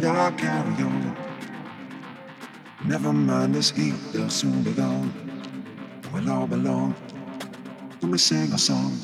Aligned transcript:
weight 0.00 0.10
I 0.10 0.30
carry 0.32 0.84
on. 0.84 1.16
Never 2.84 3.12
mind 3.12 3.54
this 3.54 3.70
heat, 3.70 3.94
they'll 4.12 4.30
soon 4.30 4.62
be 4.62 4.72
gone. 4.72 5.12
We'll 6.12 6.30
all 6.30 6.46
belong. 6.46 6.94
Let 8.00 8.10
me 8.10 8.18
sing 8.18 8.52
a 8.52 8.58
song. 8.58 8.96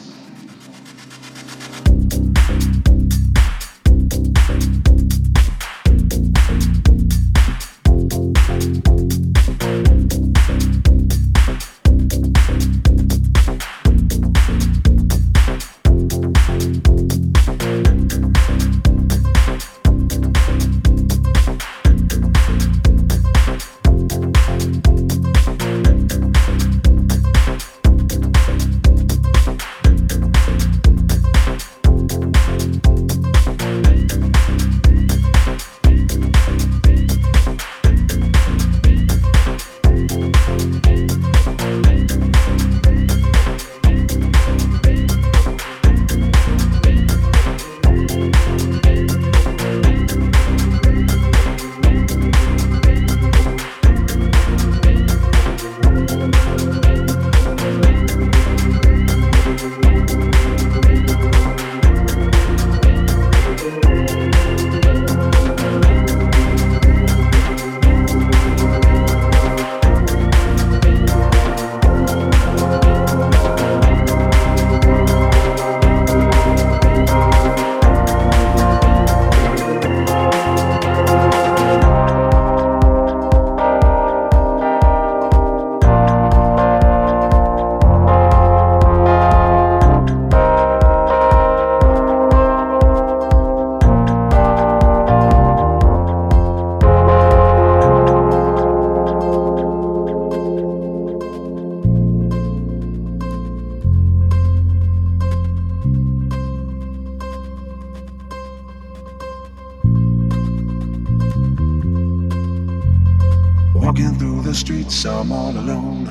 streets, 114.75 115.05
I'm 115.05 115.31
all 115.31 115.53
alone. 115.57 116.11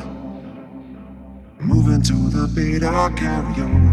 Moving 1.60 2.01
to 2.04 2.13
the 2.13 2.48
beat, 2.48 2.83
I 2.83 3.10
carry 3.12 3.62
on. 3.62 3.92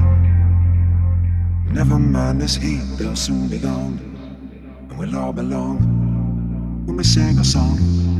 Never 1.72 1.98
mind 1.98 2.40
this 2.40 2.54
heat, 2.54 2.82
they'll 2.96 3.16
soon 3.16 3.48
be 3.48 3.58
gone. 3.58 3.98
And 4.88 4.98
we'll 4.98 5.16
all 5.16 5.32
belong 5.32 5.78
when 6.86 6.96
we 6.96 7.04
sing 7.04 7.38
a 7.38 7.44
song. 7.44 8.19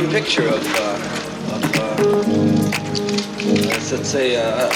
clean 0.00 0.10
picture 0.12 0.48
of, 0.48 0.66
uh, 0.76 0.94
of 1.54 1.62
uh, 1.76 1.96
let's 3.68 4.08
say, 4.08 4.36
uh, 4.36 4.42
uh, 4.42 4.70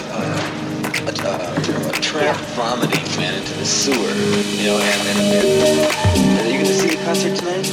a, 1.06 1.10
a, 1.10 1.88
a, 1.88 2.00
tramp 2.00 2.38
vomiting 2.56 3.02
man 3.16 3.34
into 3.34 3.54
the 3.54 3.64
sewer, 3.64 3.94
you 3.94 4.66
know, 4.66 4.78
and, 4.78 5.08
and, 5.08 5.20
and 5.40 6.40
are 6.40 6.46
you 6.46 6.58
going 6.58 6.66
to 6.66 6.74
see 6.74 6.88
the 6.88 6.96
concert 7.04 7.36
tonight? 7.38 7.66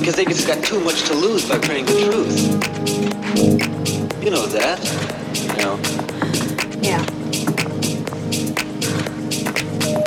Because 0.00 0.16
they 0.16 0.24
just 0.24 0.46
got 0.48 0.64
too 0.64 0.80
much 0.80 1.02
to 1.04 1.14
lose 1.14 1.48
by 1.48 1.58
printing 1.58 1.86
the 1.86 2.00
truth. 2.10 2.36
You 4.24 4.30
know 4.30 4.46
that, 4.46 4.80
you 5.42 5.56
know. 5.62 5.78
Yeah. 6.82 7.04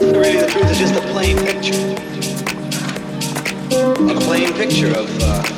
Really, 0.01 0.41
the 0.41 0.47
truth 0.51 0.71
is 0.71 0.79
just 0.79 0.95
a 0.95 1.01
plain 1.11 1.37
picture 1.37 1.94
a 3.75 4.19
plain 4.21 4.53
picture 4.53 4.87
of. 4.87 5.09
Uh, 5.21 5.54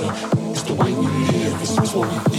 answer. 0.00 0.28
It's 0.50 0.62
the 0.62 0.74
way 0.74 0.92
we 0.92 1.06
live. 1.06 1.62
is 1.62 1.76
what's 1.76 1.94
what 1.94 2.30
we 2.30 2.33